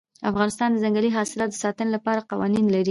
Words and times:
افغانستان 0.29 0.69
د 0.71 0.77
ځنګلي 0.83 1.09
حاصلاتو 1.17 1.53
د 1.57 1.61
ساتنې 1.63 1.91
لپاره 1.95 2.27
قوانین 2.31 2.65
لري. 2.69 2.79